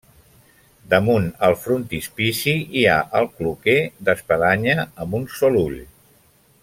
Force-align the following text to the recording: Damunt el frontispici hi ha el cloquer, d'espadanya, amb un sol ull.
Damunt 0.93 1.27
el 1.47 1.57
frontispici 1.65 2.55
hi 2.79 2.83
ha 2.93 2.97
el 3.21 3.29
cloquer, 3.35 3.77
d'espadanya, 4.09 4.77
amb 5.05 5.21
un 5.21 5.29
sol 5.39 5.61
ull. 5.63 5.79